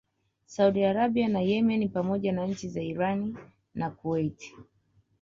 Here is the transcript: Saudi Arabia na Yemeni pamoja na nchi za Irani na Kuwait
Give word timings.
Saudi 0.45 0.83
Arabia 0.85 1.27
na 1.29 1.41
Yemeni 1.41 1.87
pamoja 1.87 2.31
na 2.31 2.47
nchi 2.47 2.69
za 2.69 2.81
Irani 2.81 3.35
na 3.75 3.89
Kuwait 3.89 4.53